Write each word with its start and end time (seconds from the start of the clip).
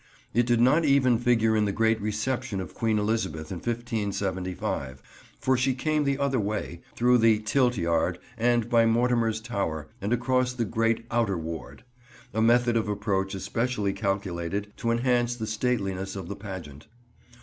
It 0.33 0.47
did 0.47 0.59
not 0.59 0.83
even 0.83 1.19
figure 1.19 1.55
in 1.55 1.65
the 1.65 1.71
great 1.71 2.01
reception 2.01 2.59
of 2.59 2.73
Queen 2.73 2.97
Elizabeth 2.97 3.51
in 3.51 3.57
1575, 3.57 4.99
for 5.39 5.55
she 5.55 5.75
came 5.75 6.05
the 6.05 6.17
other 6.17 6.39
way, 6.39 6.81
through 6.95 7.19
the 7.19 7.37
Tilt 7.37 7.77
Yard 7.77 8.17
and 8.35 8.67
by 8.67 8.87
Mortimer's 8.87 9.39
Tower, 9.39 9.89
and 10.01 10.11
across 10.11 10.53
the 10.53 10.65
great 10.65 11.05
Outer 11.11 11.37
Ward: 11.37 11.83
a 12.33 12.41
method 12.41 12.75
of 12.75 12.89
approach 12.89 13.35
especially 13.35 13.93
calculated 13.93 14.73
to 14.77 14.89
enhance 14.89 15.35
the 15.35 15.45
stateliness 15.45 16.15
of 16.15 16.29
the 16.29 16.35
pageant. 16.35 16.87